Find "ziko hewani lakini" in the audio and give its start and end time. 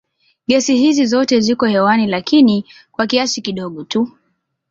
1.39-2.65